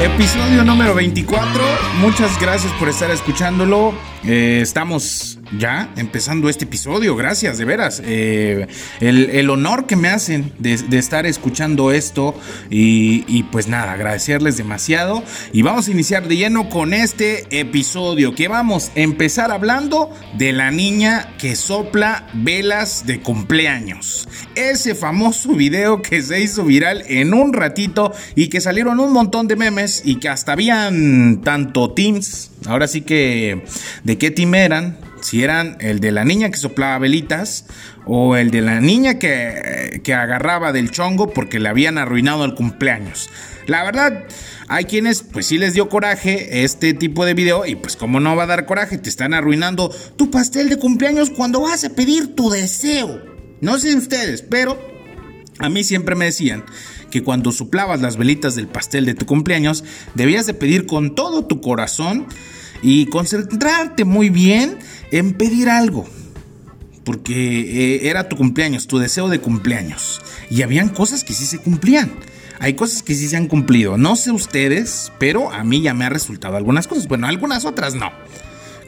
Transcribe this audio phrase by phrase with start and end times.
[0.00, 1.62] Episodio número 24.
[2.00, 3.92] Muchas gracias por estar escuchándolo.
[4.24, 7.16] Eh, estamos ya empezando este episodio.
[7.16, 8.02] Gracias, de veras.
[8.04, 8.66] Eh,
[9.00, 12.34] el, honor que me hacen de, estar escuchando esto.
[12.70, 15.22] Y, y, pues nada, agradecerles demasiado.
[15.52, 18.34] Y vamos a iniciar de lleno con este episodio.
[18.34, 24.28] Que vamos a empezar hablando de la niña que sopla velas de cumpleaños.
[24.54, 29.48] Ese famoso video que se hizo viral en un ratito y que salieron un montón
[29.48, 32.50] de memes y que hasta habían tanto teams.
[32.66, 33.64] Ahora sí que,
[34.04, 35.09] ¿de qué team eran?
[35.20, 37.66] Si eran el de la niña que soplaba velitas
[38.06, 42.54] o el de la niña que, que, agarraba del chongo porque le habían arruinado el
[42.54, 43.30] cumpleaños.
[43.66, 44.24] La verdad,
[44.68, 48.36] hay quienes pues sí les dio coraje este tipo de video y pues como no
[48.36, 52.34] va a dar coraje, te están arruinando tu pastel de cumpleaños cuando vas a pedir
[52.34, 53.20] tu deseo.
[53.60, 54.78] No sé ustedes, pero
[55.58, 56.64] a mí siempre me decían
[57.10, 61.44] que cuando soplabas las velitas del pastel de tu cumpleaños, debías de pedir con todo
[61.44, 62.26] tu corazón
[62.82, 64.78] y concentrarte muy bien
[65.10, 66.06] en pedir algo.
[67.04, 70.20] Porque eh, era tu cumpleaños, tu deseo de cumpleaños.
[70.50, 72.12] Y habían cosas que sí se cumplían.
[72.58, 73.96] Hay cosas que sí se han cumplido.
[73.96, 77.08] No sé ustedes, pero a mí ya me ha resultado algunas cosas.
[77.08, 78.12] Bueno, algunas otras no.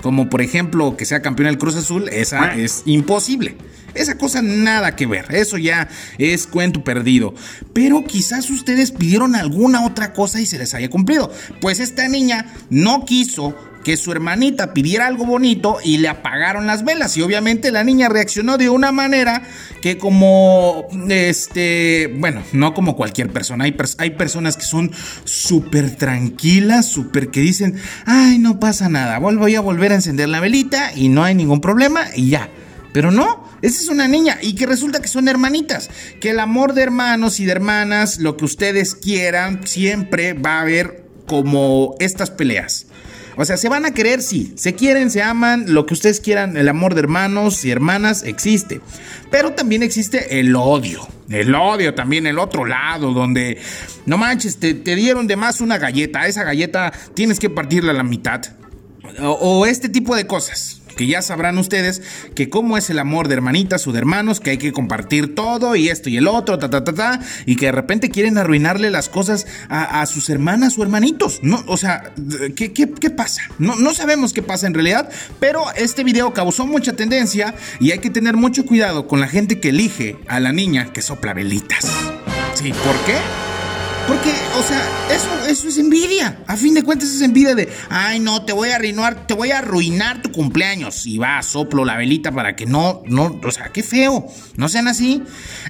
[0.03, 3.56] Como por ejemplo que sea campeón del Cruz Azul, esa es imposible.
[3.95, 7.34] Esa cosa nada que ver, eso ya es cuento perdido.
[7.73, 11.31] Pero quizás ustedes pidieron alguna otra cosa y se les haya cumplido.
[11.61, 16.84] Pues esta niña no quiso que su hermanita pidiera algo bonito y le apagaron las
[16.84, 17.16] velas.
[17.16, 19.42] Y obviamente la niña reaccionó de una manera
[19.80, 23.64] que como, este, bueno, no como cualquier persona.
[23.64, 24.92] Hay, hay personas que son
[25.25, 30.41] súper tranquilas, súper que dicen, ay, no pasa nada, voy a volver a encender la
[30.41, 32.48] velita y no hay ningún problema y ya.
[32.92, 35.88] Pero no, esa es una niña y que resulta que son hermanitas.
[36.20, 40.60] Que el amor de hermanos y de hermanas, lo que ustedes quieran, siempre va a
[40.60, 42.86] haber como estas peleas.
[43.36, 44.53] O sea, se van a querer, sí.
[44.56, 46.56] Se quieren, se aman, lo que ustedes quieran.
[46.56, 48.81] El amor de hermanos y hermanas existe.
[49.31, 51.06] Pero también existe el odio.
[51.31, 53.59] El odio también, el otro lado, donde
[54.04, 56.26] no manches, te, te dieron de más una galleta.
[56.26, 58.43] Esa galleta tienes que partirla a la mitad.
[59.20, 62.03] o este tipo de cosas que ya sabrán ustedes
[62.34, 65.76] que cómo es el amor de hermanitas o de hermanos, que hay que compartir todo
[65.76, 68.91] y esto y el otro, ta, ta, ta, ta, y que de repente quieren arruinarle
[68.91, 71.41] las cosas a, sus hermanas o hermanitos.
[71.42, 72.12] No, o sea,
[72.56, 73.42] ¿qué, qué, qué pasa?
[73.58, 75.10] No, no sabemos qué pasa en realidad,
[75.41, 79.60] pero este video causó mucha tendencia y hay que tener mucho cuidado con la gente
[79.60, 81.86] que elige a la niña que sopla velitas.
[82.54, 83.51] Sí, ¿por qué?
[84.06, 84.80] Porque, o sea,
[85.10, 86.38] eso, eso es envidia.
[86.46, 89.50] A fin de cuentas es envidia de, ay no, te voy a arruinar, te voy
[89.52, 91.06] a arruinar tu cumpleaños.
[91.06, 94.26] Y va, soplo la velita para que no, no, o sea, qué feo.
[94.56, 95.22] No sean así.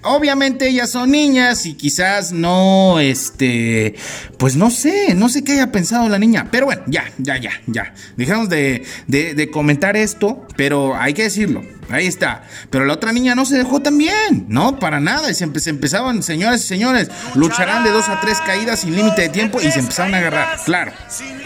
[0.02, 3.94] Obviamente ellas son niñas y quizás no, este,
[4.38, 6.48] pues no sé, no sé qué haya pensado la niña.
[6.50, 7.94] Pero bueno, ya, ya, ya, ya.
[8.16, 11.62] Dejamos de, de, de comentar esto, pero hay que decirlo.
[11.92, 12.42] Ahí está.
[12.70, 14.46] Pero la otra niña no se dejó tan bien.
[14.48, 15.30] No, para nada.
[15.30, 19.28] Y se, empezaban, señores y señores, lucharán de dos a tres caídas sin límite de
[19.28, 20.58] tiempo y se empezaron a agarrar.
[20.64, 20.92] Claro.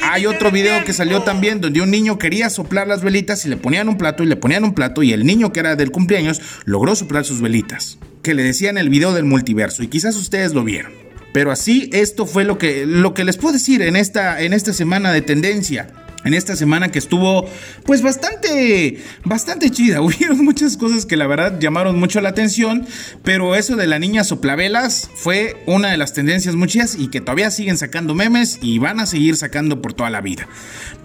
[0.02, 3.56] Hay otro video que salió también donde un niño quería soplar las velitas y le
[3.56, 6.40] ponían un plato y le ponían un plato y el niño que era del cumpleaños
[6.64, 7.98] logró soplar sus velitas.
[8.22, 10.92] Que le decían el video del multiverso y quizás ustedes lo vieron.
[11.32, 14.72] Pero así esto fue lo que, lo que les puedo decir en esta, en esta
[14.72, 15.88] semana de tendencia
[16.26, 17.48] en esta semana que estuvo
[17.84, 20.00] pues bastante, bastante chida.
[20.02, 22.86] Hubieron muchas cosas que la verdad llamaron mucho la atención,
[23.22, 27.50] pero eso de la niña soplavelas fue una de las tendencias muchas y que todavía
[27.50, 30.48] siguen sacando memes y van a seguir sacando por toda la vida.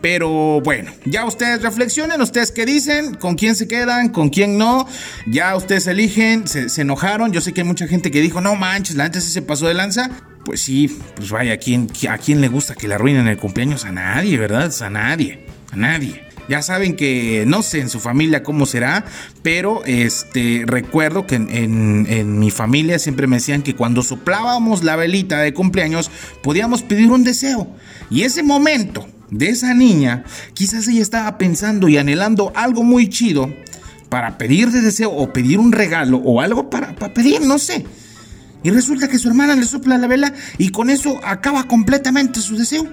[0.02, 4.88] Pero bueno, ya ustedes reflexionen, ustedes qué dicen, con quién se quedan, con quién no,
[5.28, 8.96] ya ustedes eligen, se, enojaron, yo sé que hay mucha gente que dijo, no manches,
[8.96, 10.10] la gente se pasó de lanza,
[10.44, 13.86] pues sí, pues vaya, ¿a quién, ¿a quién le gusta que le arruinen el cumpleaños?
[13.86, 14.72] A nadie, ¿verdad?
[14.82, 16.32] A nadie, a nadie.
[16.50, 19.06] Ya saben que no sé en su familia cómo será,
[19.42, 25.40] pero este recuerdo que en, mi familia siempre me decían que cuando soplábamos la velita
[25.40, 26.12] de cumpleaños
[26.44, 27.74] podíamos pedir un deseo.
[28.10, 33.54] Y ese momento de esa niña, quizás ella estaba pensando y anhelando algo muy chido
[34.10, 37.86] para pedir de deseo o pedir un regalo o algo para pedir, no sé.
[38.64, 42.58] Y resulta que su hermana le sopla la vela y con eso acaba completamente su
[42.58, 42.88] deseo.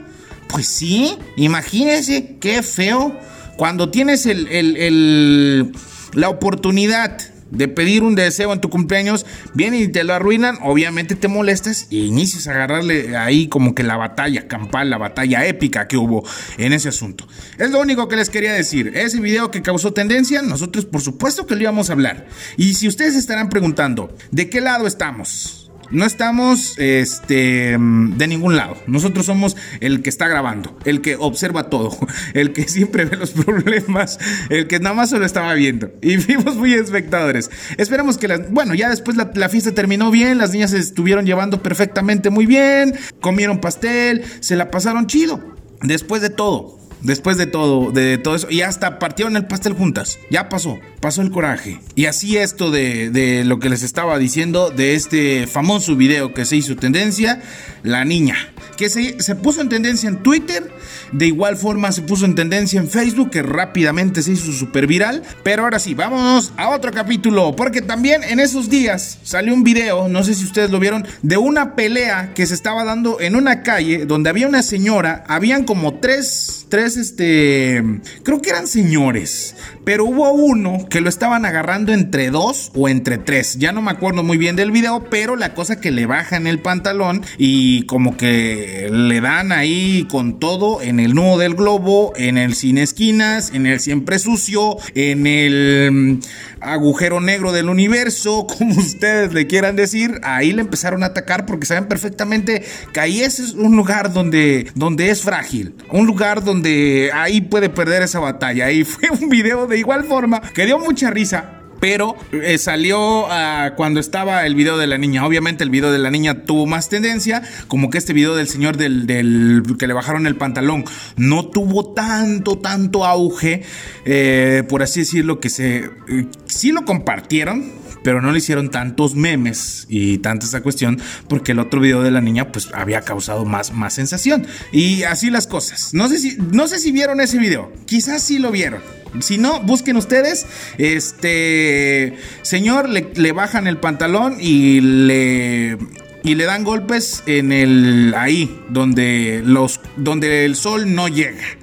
[0.49, 3.19] Pues sí, imagínense qué feo.
[3.57, 5.73] Cuando tienes el,
[6.15, 7.19] la oportunidad
[7.51, 11.87] de pedir un deseo en tu cumpleaños, vienen y te lo arruinan, obviamente te molestas
[11.91, 16.25] y inicias a agarrarle ahí como que la batalla campal, la batalla épica que hubo
[16.59, 17.27] en ese asunto.
[17.59, 18.93] Es lo único que les quería decir.
[18.95, 22.27] Ese video que causó tendencia, nosotros por supuesto que lo íbamos a hablar.
[22.57, 25.58] Y si ustedes estarán preguntando, ¿de qué lado estamos?
[25.91, 28.77] No estamos este, de ningún lado.
[28.87, 31.97] Nosotros somos el que está grabando, el que observa todo,
[32.35, 34.19] el que siempre ve los problemas,
[34.51, 35.91] el que nada más solo estaba viendo.
[36.03, 37.51] Y vimos muy espectadores.
[37.77, 41.63] Esperemos que, bueno, ya después la, la fiesta terminó bien, las niñas se estuvieron llevando
[41.63, 45.57] perfectamente muy bien, comieron pastel, se la pasaron chido.
[45.81, 50.19] Después de todo, después de todo, de todo eso, y hasta partieron el pastel juntas.
[50.31, 51.81] Ya pasó, pasó el coraje.
[51.95, 56.45] Y así esto de, de, lo que les estaba diciendo, de este famoso video que
[56.45, 57.41] se hizo tendencia,
[57.83, 58.37] la niña,
[58.77, 60.71] que se, se puso en tendencia en Twitter,
[61.13, 65.23] de igual forma se puso en tendencia en Facebook, que rápidamente se hizo súper viral.
[65.43, 70.09] Pero ahora sí, vámonos a otro capítulo, porque también en esos días salió un video,
[70.09, 73.63] no sé si ustedes lo vieron, de una pelea que se estaba dando en una
[73.63, 77.83] calle donde había una señora, habían como tres, tres, este,
[78.23, 79.55] creo que eran señores,
[79.85, 83.91] pero hubo uno que lo estaban agarrando entre dos o entre tres, ya no me
[83.91, 88.17] acuerdo muy bien del video, pero la cosa que le bajan el pantalón y como
[88.17, 93.53] que le dan ahí con todo en el nudo del globo, en el sin esquinas,
[93.53, 96.21] en el siempre sucio, en el
[96.61, 101.67] agujero negro del universo, como ustedes le quieran decir, ahí le empezaron a atacar porque
[101.67, 107.11] saben perfectamente que ahí ese es un lugar donde, donde es frágil, un lugar donde
[107.15, 108.67] ahí puede perder esa batalla.
[108.67, 113.75] Ahí fue un video de igual forma que dio mucha risa pero eh, salió uh,
[113.77, 115.27] cuando estaba el video de la niña.
[115.27, 118.77] Obviamente el video de la niña tuvo más tendencia, como que este video del señor
[118.77, 120.85] del que le bajaron el pantalón
[121.17, 123.63] no tuvo tanto, tanto auge,
[124.05, 125.91] eh, por así decirlo, que se...
[126.09, 126.27] Eh,
[126.59, 127.71] sí lo compartieron,
[128.03, 132.11] pero no le hicieron tantos memes y tanta esa cuestión porque el otro video de
[132.11, 134.47] la niña pues había causado más, más sensación.
[134.73, 135.95] Y así las cosas.
[135.95, 138.83] No sé, si, no sé si vieron ese video, quizás sí lo vieron.
[139.21, 140.47] Si no, busquen ustedes.
[140.77, 145.79] Este señor le, le, bajan el pantalón y le
[146.25, 151.58] y le dan golpes en el ahí donde los donde el sol no llega.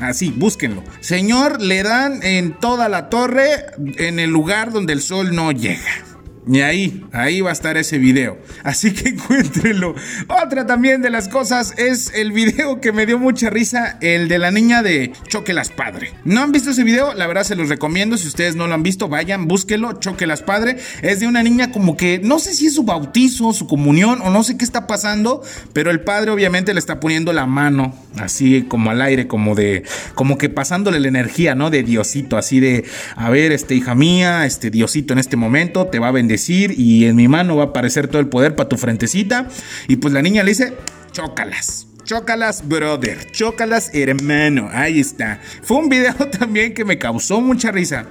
[0.00, 0.82] Así, búsquenlo.
[1.00, 3.66] Señor, le dan en toda la torre
[3.98, 6.09] en el lugar donde el sol no llega.
[6.48, 8.38] Y ahí, ahí va a estar ese video.
[8.64, 9.94] Así que encuéntrenlo.
[10.28, 14.38] Otra también de las cosas es el video que me dio mucha risa, el de
[14.38, 16.12] la niña de Choque Padre.
[16.24, 17.12] ¿No han visto ese video?
[17.14, 18.16] La verdad se los recomiendo.
[18.16, 19.94] Si ustedes no lo han visto, vayan, búsquenlo.
[19.94, 20.78] Choque Padre.
[21.02, 24.30] Es de una niña como que no sé si es su bautizo, su comunión o
[24.30, 28.62] no sé qué está pasando, pero el padre obviamente le está poniendo la mano así
[28.62, 29.84] como al aire, como de,
[30.14, 31.70] como que pasándole la energía, ¿no?
[31.70, 32.84] De Diosito, así de,
[33.16, 36.29] a ver, este hija mía, este Diosito en este momento te va a bendecir
[36.76, 39.48] y en mi mano va a aparecer todo el poder para tu frentecita.
[39.88, 40.74] Y pues la niña le dice,
[41.12, 41.86] chócalas.
[42.04, 43.30] Chócalas, brother.
[43.30, 44.68] Chócalas, hermano.
[44.72, 45.40] Ahí está.
[45.62, 48.06] Fue un video también que me causó mucha risa.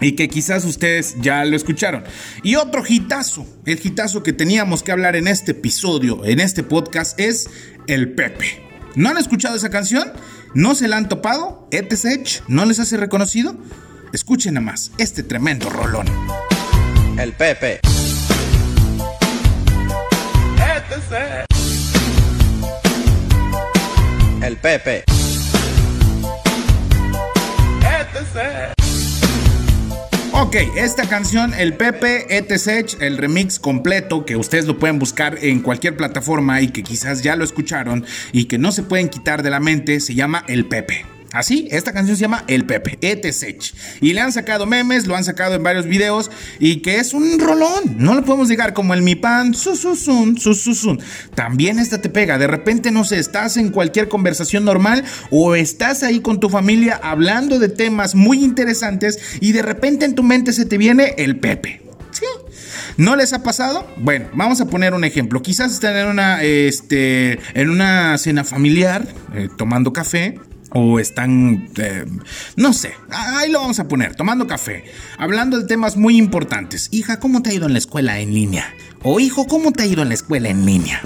[0.00, 2.04] Y que quizás ustedes ya lo escucharon.
[2.42, 7.18] Y otro hitazo, el hitazo que teníamos que hablar en este episodio, en este podcast,
[7.18, 7.48] es
[7.86, 8.60] el Pepe.
[8.96, 10.12] ¿No han escuchado esa canción?
[10.54, 11.68] ¿No se la han topado?
[11.70, 12.42] ¿Etesech?
[12.48, 13.56] ¿No les hace reconocido?
[14.12, 16.06] Escuchen nada más este tremendo rolón
[17.18, 17.80] el Pepe.
[24.42, 25.04] El Pepe.
[30.32, 35.60] Ok, esta canción, el Pepe ETC, el remix completo, que ustedes lo pueden buscar en
[35.60, 39.50] cualquier plataforma y que quizás ya lo escucharon y que no se pueden quitar de
[39.50, 41.13] la mente, se llama El Pepe.
[41.34, 43.74] Así, esta canción se llama El Pepe, ETSH.
[44.00, 47.40] Y le han sacado memes, lo han sacado en varios videos y que es un
[47.40, 47.96] rolón.
[47.98, 51.00] No lo podemos llegar como el Mi Pan, sususun, sususun.
[51.34, 52.38] También esta te pega.
[52.38, 57.00] De repente, no sé, estás en cualquier conversación normal o estás ahí con tu familia
[57.02, 61.40] hablando de temas muy interesantes y de repente en tu mente se te viene el
[61.40, 61.82] Pepe.
[62.12, 62.26] Sí.
[62.96, 63.88] ¿No les ha pasado?
[63.96, 65.42] Bueno, vamos a poner un ejemplo.
[65.42, 70.38] Quizás están en una, este, en una cena familiar, eh, tomando café,
[70.70, 72.04] o están, eh,
[72.56, 74.84] no sé, ahí lo vamos a poner, tomando café,
[75.18, 76.88] hablando de temas muy importantes.
[76.90, 78.74] Hija, ¿cómo te ha ido en la escuela en línea?
[79.02, 81.00] O hijo, ¿cómo te ha ido en la escuela en línea?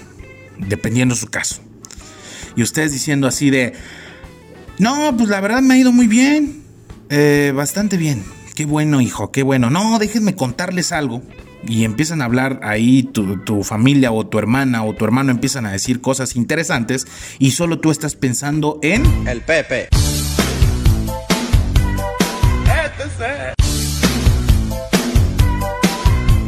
[0.59, 1.61] Dependiendo su caso.
[2.57, 3.75] Y ustedes diciendo así de,
[4.79, 6.63] no, pues la verdad me ha ido muy bien,
[7.11, 8.25] eh, bastante bien.
[8.55, 9.71] Qué bueno, hijo, qué bueno.
[9.71, 11.23] No, déjenme contarles algo
[11.67, 15.73] y empiezan a hablar ahí tu, familia o tu hermana o tu hermano empiezan a
[15.73, 17.07] decir cosas interesantes
[17.39, 19.89] y solo tú estás pensando en el Pepe.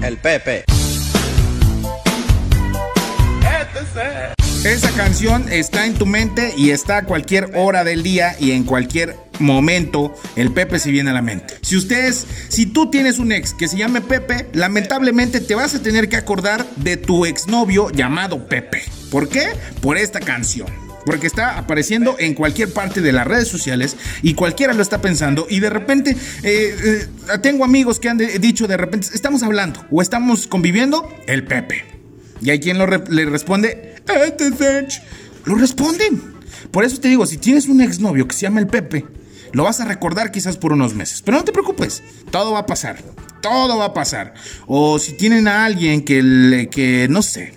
[0.02, 0.64] El Pepe.
[4.64, 8.64] Esa canción está en tu mente y está a cualquier hora del día y en
[8.64, 11.54] cualquier momento el Pepe se viene a la mente.
[11.62, 15.82] Si ustedes, si tú tienes un ex que se llame Pepe, lamentablemente te vas a
[15.82, 18.82] tener que acordar de tu exnovio llamado Pepe.
[19.10, 19.48] ¿Por qué?
[19.80, 20.68] Por esta canción.
[21.04, 25.46] Porque está apareciendo en cualquier parte de las redes sociales y cualquiera lo está pensando.
[25.48, 26.16] Y de repente, eh,
[26.84, 27.06] eh,
[27.42, 31.84] tengo amigos que han dicho de repente, estamos hablando o estamos conviviendo, el Pepe.
[32.42, 33.96] Y hay quien lo le responde.
[35.44, 36.22] Lo responden.
[36.70, 39.06] Por eso te digo, si tienes un exnovio que se llama el Pepe,
[39.52, 41.22] lo vas a recordar quizás por unos meses.
[41.22, 42.98] Pero no te preocupes, todo va a pasar.
[43.40, 44.34] Todo va a pasar.
[44.66, 47.54] O si tienen a alguien que, que no sé,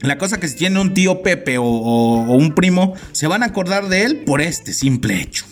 [0.00, 3.42] la cosa que si tiene un tío Pepe o, o- o un primo, se van
[3.42, 5.44] a acordar de él por este simple hecho.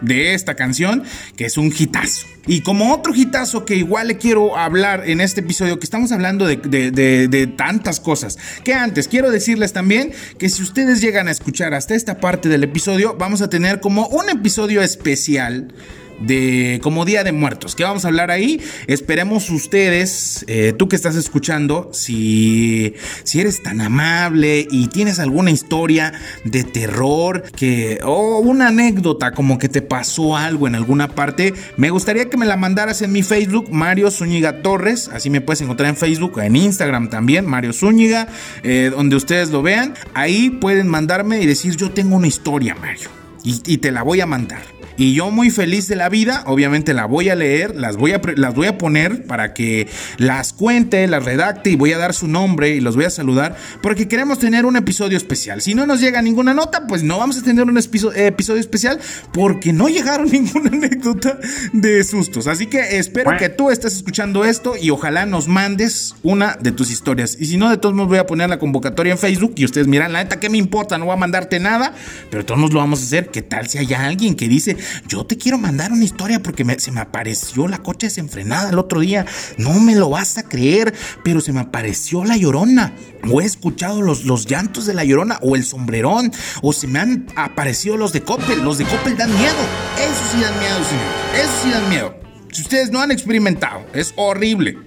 [0.00, 1.02] De esta canción,
[1.36, 2.26] que es un hitazo.
[2.46, 6.46] Y como otro hitazo que igual le quiero hablar en este episodio, que estamos hablando
[6.46, 8.38] de, tantas cosas.
[8.62, 12.64] Que antes, quiero decirles también que si ustedes llegan a escuchar hasta esta parte del
[12.64, 15.72] episodio, vamos a tener como un episodio especial
[16.20, 17.74] de como Día de Muertos.
[17.74, 18.60] ¿Qué vamos a hablar ahí?
[18.86, 22.94] Esperemos ustedes, eh, tú que estás escuchando, si,
[23.24, 26.12] si eres tan amable y tienes alguna historia
[26.44, 31.90] de terror que o una anécdota como que te pasó algo en alguna parte, me
[31.90, 35.08] gustaría que me la mandaras en mi Facebook, Mario Zúñiga Torres.
[35.12, 38.28] Así me puedes encontrar en Facebook, en Instagram también, Mario Zúñiga,
[38.62, 39.94] eh, donde ustedes lo vean.
[40.14, 43.08] Ahí pueden mandarme y decir, yo tengo una historia, Mario,
[43.44, 44.75] y- y te la voy a mandar.
[44.96, 48.20] Y yo muy feliz de la vida, obviamente la voy a leer, las voy a,
[48.36, 52.28] las voy a poner para que las cuente, las redacte y voy a dar su
[52.28, 55.60] nombre y los voy a saludar porque queremos tener un episodio especial.
[55.60, 58.98] Si no nos llega ninguna nota, pues no vamos a tener un episodio especial
[59.32, 61.38] porque no llegaron ninguna anécdota
[61.72, 62.46] de sustos.
[62.46, 66.90] Así que espero que tú estés escuchando esto y ojalá nos mandes una de tus
[66.90, 67.36] historias.
[67.38, 69.86] Y si no, de todos modos voy a poner la convocatoria en Facebook y ustedes
[69.86, 70.98] miran, la neta, ¿qué me importa?
[70.98, 71.94] No voy a mandarte nada,
[72.30, 73.28] pero todos lo vamos a hacer.
[73.28, 74.76] ¿Qué tal si hay alguien que dice,
[75.08, 78.78] yo te quiero mandar una historia porque me- se me apareció la coche desenfrenada el
[78.78, 79.26] otro día?
[79.58, 82.92] No me lo vas a creer, pero se me apareció la llorona.
[83.30, 86.32] O he escuchado los, los llantos de la llorona o el sombrerón.
[86.62, 88.62] O se me han aparecido los de Coppel.
[88.62, 89.54] Los de Coppel dan miedo.
[89.98, 91.44] Eso sí dan miedo, señor.
[91.44, 92.14] Eso sí dan miedo.
[92.52, 94.78] Si ustedes no han experimentado, es horrible.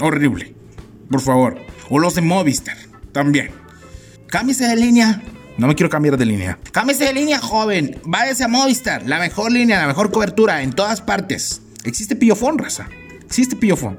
[0.00, 0.54] Horrible.
[1.10, 1.58] Por favor.
[1.90, 2.76] O los de Movistar.
[3.12, 3.50] También.
[4.28, 5.22] Cámbiese de línea.
[5.58, 6.58] No me quiero cambiar de línea.
[6.72, 8.00] Cámbiese de línea, joven.
[8.04, 9.06] Váyase a Movistar.
[9.06, 11.60] La mejor línea, la mejor cobertura en todas partes.
[11.84, 12.88] Existe Pillofón, raza.
[13.24, 13.98] Existe Pillofón.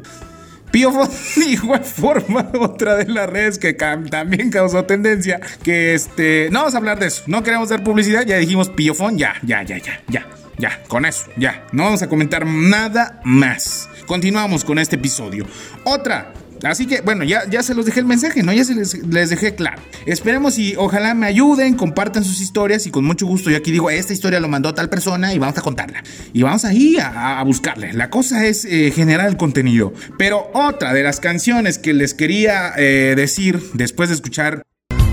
[0.71, 5.39] Pillofón, de igual forma, otra de las redes que también causó tendencia.
[5.61, 6.49] Que este.
[6.51, 7.23] No vamos a hablar de eso.
[7.27, 8.25] No queremos dar publicidad.
[8.25, 9.17] Ya dijimos Pillofón.
[9.17, 10.27] Ya, ya, ya, ya, ya.
[10.57, 11.65] Ya, con eso, ya.
[11.71, 13.89] No vamos a comentar nada más.
[14.05, 15.45] Continuamos con este episodio.
[15.83, 16.31] Otra
[16.63, 18.53] Así que, bueno, ya, ya se los dejé el mensaje, ¿no?
[18.53, 19.81] Ya se les, les dejé claro.
[20.05, 23.89] Esperemos y ojalá me ayuden, compartan sus historias y con mucho gusto yo aquí digo,
[23.89, 26.03] esta historia lo mandó tal persona y vamos a contarla.
[26.31, 27.93] Y vamos ahí a, a buscarle.
[27.93, 29.93] La cosa es eh, generar el contenido.
[30.17, 34.63] Pero otra de las canciones que les quería eh, decir después de escuchar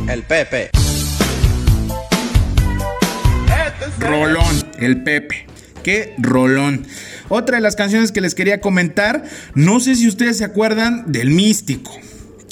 [0.09, 0.71] El Pepe.
[3.99, 5.47] Rolón, el Pepe.
[5.83, 6.87] Qué rolón.
[7.31, 11.31] Otra de las canciones que les quería comentar, no sé si ustedes se acuerdan del
[11.31, 11.93] Místico.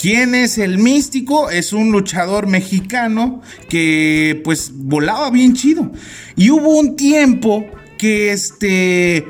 [0.01, 1.51] ¿Quién es el Místico?
[1.51, 5.91] Es un luchador mexicano que pues volaba bien chido.
[6.37, 7.67] Y hubo un tiempo
[7.99, 9.27] que este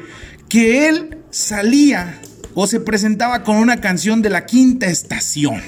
[0.51, 2.21] que él salía
[2.55, 5.63] o se presentaba con una canción de la quinta estación.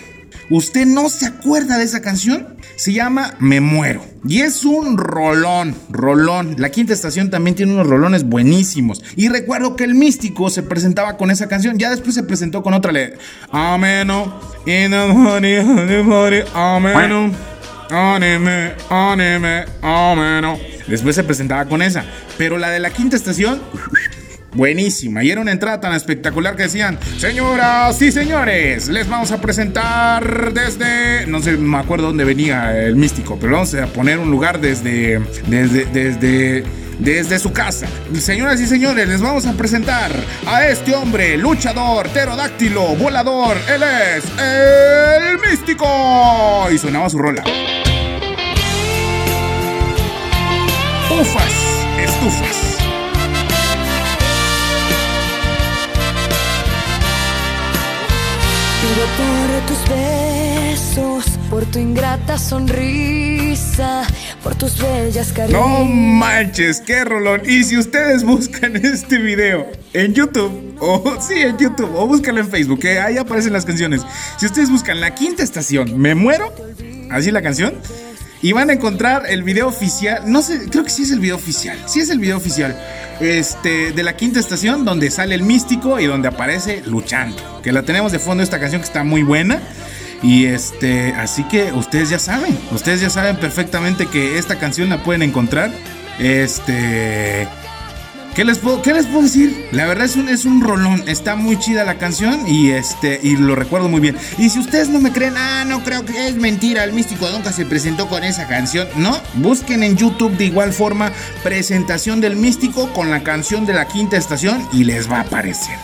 [0.50, 2.56] ¿Usted no se acuerda de esa canción?
[2.80, 4.02] Se llama Me Muero.
[4.26, 6.54] Y es un rolón, rolón.
[6.56, 9.04] La quinta estación también tiene unos rolones buenísimos.
[9.16, 11.76] Y recuerdo que el místico se presentaba con esa canción.
[11.76, 12.90] Ya después se presentó con otra.
[12.90, 13.18] Le...
[13.52, 14.40] Ameno.
[16.54, 17.30] Ameno.
[17.90, 20.56] Anime, anime, ameno.
[20.86, 22.06] Después se presentaba con esa.
[22.38, 23.60] Pero la de la quinta estación.
[24.52, 29.40] Buenísima, y era una entrada tan espectacular que decían, señoras y señores, les vamos a
[29.40, 34.28] presentar desde, no sé, me acuerdo dónde venía el místico, pero vamos a poner un
[34.28, 36.64] lugar desde, desde, desde,
[36.98, 37.86] desde su casa.
[38.18, 40.10] Señoras y señores, les vamos a presentar
[40.46, 46.68] a este hombre, luchador, pterodáctilo, volador, él es el místico.
[46.72, 47.44] Y sonaba su rola.
[51.08, 51.52] Ufas,
[51.98, 52.69] estufas.
[58.90, 64.02] Por tus besos, por tu ingrata sonrisa,
[64.42, 65.60] por tus bellas caricias.
[65.60, 67.42] No manches, qué rolón.
[67.44, 72.48] Y si ustedes buscan este video en YouTube, o sí, en YouTube, o búscalo en
[72.48, 74.02] Facebook, que ahí aparecen las canciones.
[74.38, 76.52] Si ustedes buscan la quinta estación, Me Muero,
[77.12, 77.74] así la canción,
[78.42, 80.22] y van a encontrar el video oficial.
[80.26, 81.78] No sé, creo que sí es el video oficial.
[81.86, 82.76] Sí es el video oficial.
[83.20, 87.60] Este, de la quinta estación, donde sale el místico y donde aparece luchando.
[87.62, 89.60] Que la tenemos de fondo esta canción que está muy buena.
[90.22, 95.02] Y este, así que ustedes ya saben, ustedes ya saben perfectamente que esta canción la
[95.02, 95.70] pueden encontrar.
[96.18, 97.48] Este,
[98.40, 99.68] ¿Qué les, puedo, ¿Qué les puedo decir?
[99.70, 101.04] La verdad es un, es un rolón.
[101.06, 104.16] Está muy chida la canción y este y lo recuerdo muy bien.
[104.38, 106.84] Y si ustedes no me creen, ah, no creo que es mentira.
[106.84, 108.88] El místico nunca se presentó con esa canción.
[108.96, 113.86] No, busquen en YouTube de igual forma presentación del místico con la canción de la
[113.86, 115.76] quinta estación y les va a aparecer.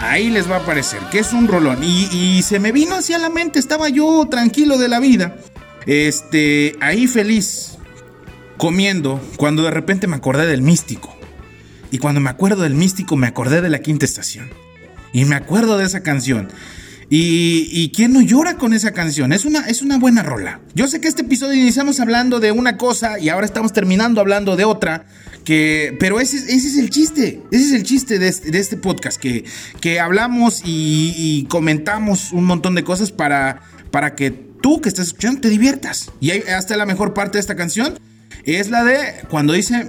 [0.00, 1.78] Ahí les va a aparecer que es un rolón.
[1.84, 5.36] Y, se me vino hacia la mente, estaba yo tranquilo de la vida.
[5.86, 7.78] Este, ahí feliz,
[8.56, 11.19] comiendo, cuando de repente me acordé del místico.
[11.90, 14.50] Y cuando me acuerdo del místico, me acordé de la quinta estación.
[15.12, 16.48] Y me acuerdo de esa canción.
[17.12, 19.32] Y, y, quién no llora con esa canción.
[19.32, 20.60] Es una, es una buena rola.
[20.76, 24.54] Yo sé que este episodio iniciamos hablando de una cosa y ahora estamos terminando hablando
[24.54, 25.06] de otra.
[25.44, 28.76] Que, pero ese, ese es el chiste, ese es el chiste de este, de este
[28.76, 29.44] podcast, que,
[29.80, 35.40] que hablamos y, comentamos un montón de cosas para, para que tú que estás escuchando
[35.40, 36.12] te diviertas.
[36.20, 37.98] Y hasta la mejor parte de esta canción
[38.44, 39.88] es la de cuando dice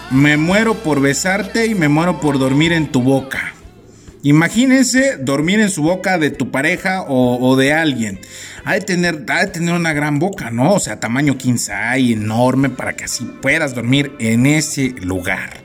[0.11, 3.53] Me muero por besarte y me muero por dormir en tu boca.
[4.23, 8.19] Imagínense dormir en su boca de tu pareja o, de alguien.
[8.65, 10.73] Ha de, tener, tener una gran boca, ¿no?
[10.73, 15.63] O sea, tamaño 15 y enorme para que así puedas dormir en ese lugar.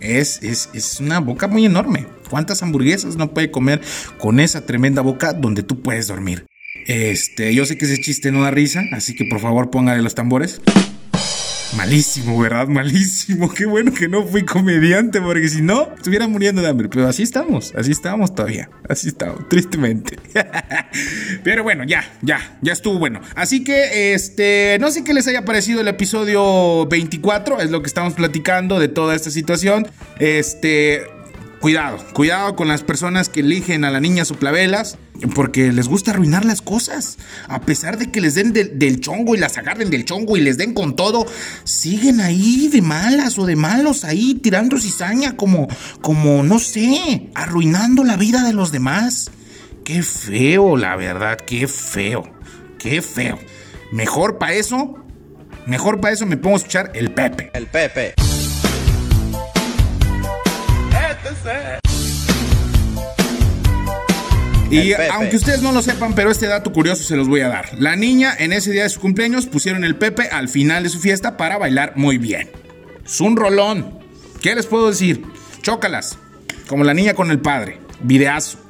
[0.00, 2.06] Es, es, es una boca muy enorme.
[2.28, 3.80] ¿Cuántas hamburguesas no puede comer
[4.18, 6.46] con esa tremenda boca donde tú puedes dormir?
[6.88, 10.16] Este, yo sé que ese chiste no da risa, así que por favor póngale los
[10.16, 10.60] tambores.
[11.76, 12.68] Malísimo, ¿verdad?
[12.68, 13.52] Malísimo.
[13.52, 16.88] Qué bueno que no fui comediante, porque si no, estuviera muriendo de hambre.
[16.88, 18.70] Pero así estamos, así estamos todavía.
[18.88, 20.18] Así estamos, tristemente.
[21.44, 23.20] Pero bueno, ya, ya, ya estuvo bueno.
[23.34, 27.88] Así que, este, no sé qué les haya parecido el episodio 24, es lo que
[27.88, 29.86] estamos platicando de toda esta situación.
[30.20, 31.02] Este,
[31.64, 34.98] cuidado, cuidado con las personas que eligen a la niña suplavelas
[35.34, 37.16] porque les gusta arruinar las cosas.
[37.48, 40.58] A pesar de que les den del chongo y las agarren del chongo y les
[40.58, 41.24] den con todo,
[41.64, 45.66] siguen ahí de malas o de malos, ahí tirando cizaña como,
[46.02, 49.30] como, no sé, arruinando la vida de los demás.
[49.86, 52.30] Qué feo, la verdad, qué feo,
[52.78, 53.38] qué feo.
[53.90, 55.02] Mejor para eso,
[55.64, 57.50] mejor para eso me pongo a escuchar el Pepe.
[57.54, 58.12] El Pepe.
[64.70, 67.70] Y aunque ustedes no lo sepan, pero este dato curioso se los voy a dar.
[67.78, 71.00] La niña en ese día de su cumpleaños pusieron el Pepe al final de su
[71.00, 72.50] fiesta para bailar muy bien.
[73.04, 74.00] Es un rolón.
[74.40, 75.22] ¿Qué les puedo decir?
[75.62, 76.18] Chócalas.
[76.66, 77.78] Como la niña con el padre.
[78.02, 78.63] Videazo.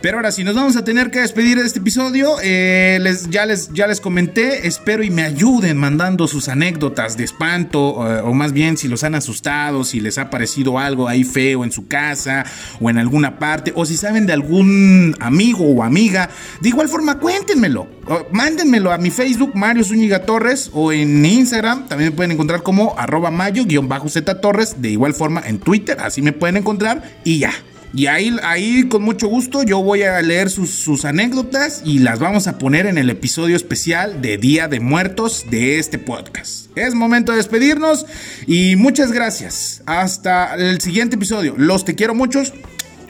[0.00, 2.36] Pero ahora sí, nos vamos a tener que despedir de este episodio.
[2.40, 7.24] Eh, les, ya, les, ya les comenté, espero y me ayuden mandando sus anécdotas de
[7.24, 11.24] espanto, eh, o más bien si los han asustado, si les ha parecido algo ahí
[11.24, 12.44] feo en su casa
[12.80, 16.30] o en alguna parte, o si saben de algún amigo o amiga.
[16.60, 17.88] De igual forma, cuéntenmelo.
[18.30, 22.94] mándenmelo a mi Facebook, Mario Zúñiga Torres, o en Instagram, también me pueden encontrar como
[22.96, 24.80] arroba mayo-z Torres.
[24.80, 27.52] De igual forma en Twitter, así me pueden encontrar y ya.
[27.94, 32.46] Y ahí, ahí con mucho gusto yo voy a leer sus, anécdotas y las vamos
[32.46, 36.76] a poner en el episodio especial de Día de Muertos de este podcast.
[36.76, 38.06] Es momento de despedirnos
[38.46, 39.82] y muchas gracias.
[39.86, 41.54] Hasta el siguiente episodio.
[41.56, 42.52] Los te quiero muchos.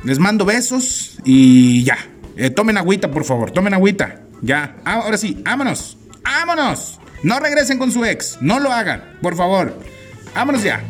[0.04, 1.98] Les mando besos y ya.
[2.36, 3.50] Eh, tomen agüita, por favor.
[3.50, 4.20] Tomen agüita.
[4.42, 4.76] Ya.
[4.84, 5.98] Ah, ahora sí, vámonos.
[6.22, 7.00] Vámonos.
[7.24, 8.38] No regresen con su ex.
[8.40, 9.76] No lo hagan, por favor.
[10.34, 10.84] Vámonos ya.